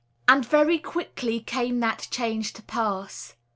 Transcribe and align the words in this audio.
And 0.27 0.43
very 0.43 0.79
quickly 0.79 1.41
came 1.41 1.79
that 1.81 2.07
change 2.09 2.53
to 2.53 2.63
pass. 2.63 3.35